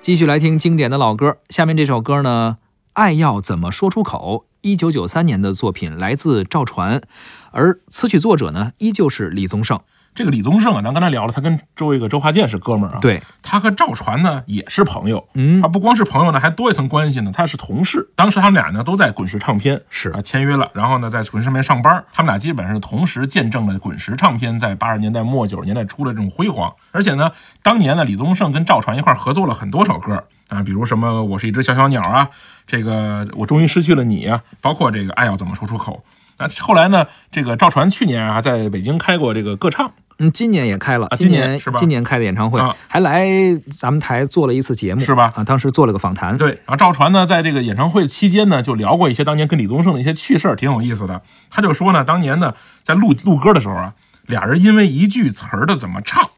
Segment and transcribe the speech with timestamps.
[0.00, 2.56] 继续来听经典的老歌，下面这首歌呢，
[2.94, 7.02] 《爱要怎么说出口》，一九九三年的作品，来自赵传，
[7.50, 9.78] 而词曲作者呢，依旧是李宗盛。
[10.14, 15.26] 这个李宗盛啊，咱刚才聊了，他跟周这个周华健是哥们儿啊。，对，他和赵传呢也是朋友。
[15.34, 18.10] 嗯他不光是朋友呢，还多一层关系呢，他是同事。
[18.16, 22.04] 当时他们俩呢都在滚石唱片是啊签约了，然后呢在滚石上面上班。
[22.12, 26.70] 他们俩基本上是同时见证了滚石唱片在八十年代末九十年代初的这种辉煌。
[26.90, 27.30] 而且呢，
[27.62, 32.28] 当年呢李宗盛跟赵传一块儿合作了很多首歌啊，比如什么我是一只小小鸟啊，
[32.66, 36.02] 这个我终于失去了你啊，包括这个爱要怎么说出口。
[36.40, 39.92] 那后来呢，这个赵传去年啊在北京开过这个歌唱。
[40.22, 43.26] 嗯，今年也开了，啊今今年是吧今年开的演唱会，啊还来
[43.70, 51.22] 咱们台做了一次节目，是吧啊，当时做了个访谈，对，然后赵传呢，在这个演唱会期间呢，就聊过一些当年跟李宗盛的一些趣事儿，挺有意思的。
[51.48, 53.94] 他就说呢，当年呢，在录录歌的时候啊，
[54.26, 56.28] 俩人因为一句词儿的怎么唱，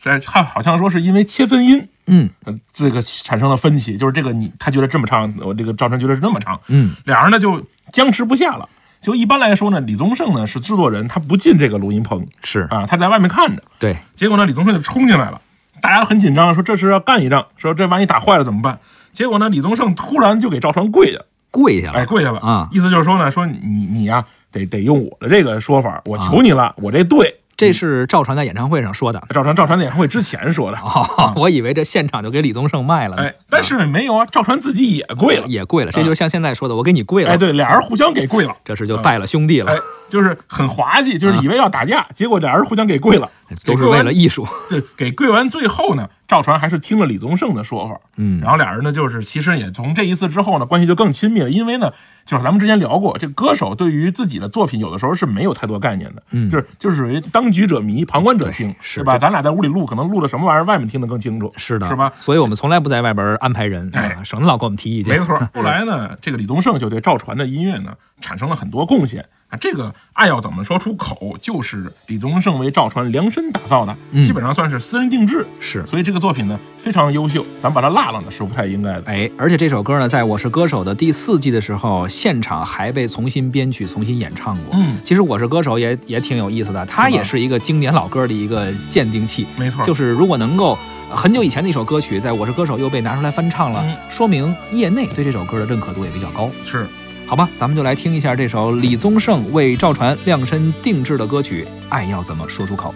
[0.00, 7.62] 在他好像说是因为切分音，嗯呃，这个产生了分歧，就是这个你他觉得这么唱，我这个赵传觉得是那么唱，嗯，俩人呢就
[7.92, 8.66] 僵持不下了。
[9.06, 13.62] 就一般来说呢，李宗盛呢是制作人，他不进这个录音棚是啊，他在外面看着。
[13.78, 15.40] 对，结果呢，李宗盛就冲进来了，
[15.80, 18.80] 大家都很紧张，说这是要干一仗，说这万一打坏了怎么办？
[19.12, 21.20] 结果呢，李宗盛突然就给赵传跪下，
[21.52, 27.32] 跪下了，哎，跪下了啊意思就是说呢，说你你呀、得得用我的这个说法，我求你了，我这对。
[27.56, 29.22] 这是赵传在演唱会上说的。
[29.30, 39.72] 赵传赵传在演唱会之前说的，哦， 我以为这现场就给李宗盛卖了呢，哎，但是没有啊，赵传自己也跪了，也跪了，这就是像现在说的，我给你跪了，哎，对，俩人互相给跪了，这是就拜了兄弟了。
[39.72, 39.78] 哎，，
[40.10, 43.30] 就是很滑稽，就是以为要打架，结果俩人互相给跪了，
[43.64, 44.46] 都是为了艺术。
[44.68, 48.40] 对，给跪完最后呢，赵传还是听了李宗盛的说法，嗯。
[48.40, 51.92] 然后俩人呢，就是其实也从这一次之后呢，关系就更亲密了，因为呢，
[52.24, 56.50] 就是咱们之前聊过，这歌手对于自己的作品有的时候是没有太多概念的，嗯。
[56.50, 59.16] 就是就是属于当局者迷，旁观者清，是吧？
[59.18, 62.12] 咱俩在屋里录，可能录的什么玩意儿，外面听得更清楚，是的，是吧？
[62.18, 64.08] 所以我们从来不在外边安排人，哎。
[64.08, 65.16] 啊省得老给我们提意见。
[65.16, 65.38] 没错。
[65.54, 69.58] 后来呢，这个李宗盛就对赵传的音乐呢产生了很多贡献啊。
[69.60, 75.46] 这个爱要怎么说出口，就是李宗盛为赵传量身打造的，基本上算是私人定制。
[75.60, 79.02] 是所以这个作品呢非常优秀，咱把它落了呢是不太应该的。
[79.06, 84.76] 哎，而且这首歌呢，在《我是歌手》的第四季的时候，现场还被重新编曲、重新演唱过。
[84.78, 89.46] 嗯其实《我是歌手也》也挺有意思的，它也是一个经典老歌的一个鉴定器。
[89.56, 90.76] 没错，就是如果能够
[91.10, 96.50] 呃很久以前的一首歌曲，在《我是歌手》又被拿出来翻唱了，嗯说明业内对这首歌的认可度也比较高。
[96.64, 96.86] 是。
[97.28, 102.94] 好吧，咱们就来听一下这首李宗盛为赵传量身定制的歌曲《爱要怎么说出口》。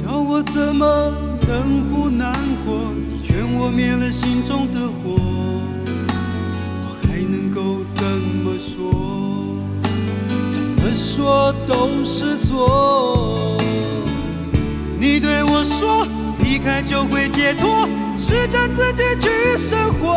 [0.00, 1.12] 叫我怎么
[1.48, 2.32] 能不难
[2.64, 2.92] 过？
[3.10, 5.16] 你劝我灭了心中的火，
[6.84, 8.92] 我还能够怎么说？
[10.52, 13.58] 怎么说都是错。
[15.00, 16.06] 你对我说，
[16.38, 20.16] 离开就会解脱，试着自己去生活，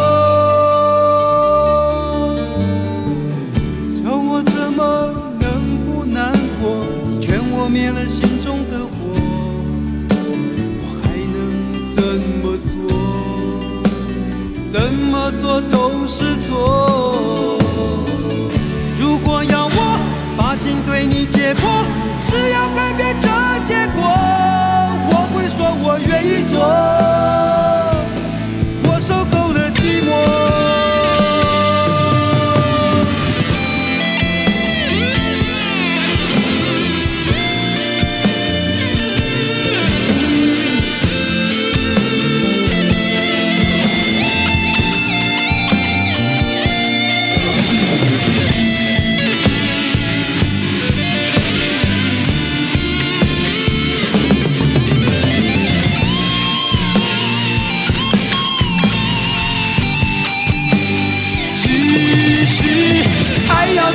[15.41, 16.90] 做都是错。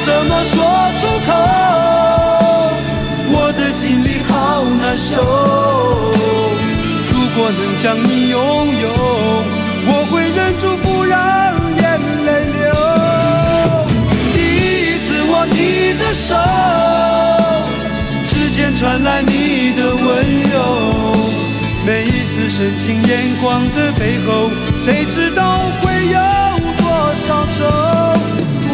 [0.07, 0.55] 怎么说
[1.01, 1.33] 出口？
[3.33, 5.19] 我的心里好难受。
[7.11, 8.39] 如果能将你拥
[8.79, 8.87] 有，
[9.89, 11.19] 我会忍住不让
[11.75, 11.85] 眼
[12.25, 12.63] 泪流。
[14.33, 15.59] 第一次握你
[15.99, 16.37] 的手，
[18.29, 20.07] 指尖传来你的温
[20.53, 20.55] 柔。
[21.85, 23.11] 每一次深情眼
[23.43, 26.19] 光的背后，谁知道会有
[26.79, 27.59] 多少愁，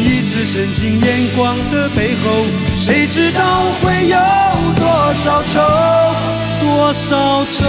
[0.00, 2.44] 一次深情眼光的背后，
[2.74, 4.16] 谁知道会有
[4.76, 5.60] 多少愁，
[6.60, 7.64] 多少愁。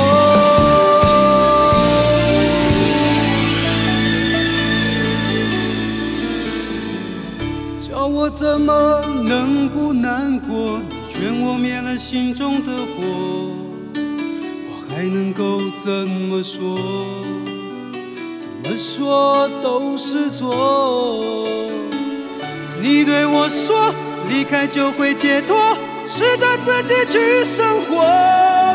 [7.81, 10.79] 叫我怎么能不难过？
[10.79, 13.51] 你劝我灭了心中的火，
[13.93, 16.79] 我还能够怎么说？
[18.37, 21.47] 怎么说都是错。
[22.81, 23.93] 你对我说，
[24.27, 25.55] 离开就会解脱，
[26.07, 28.03] 试着自己去生活，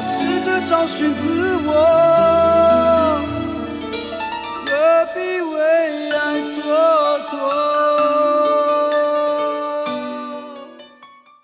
[0.01, 2.06] 试着找寻自我。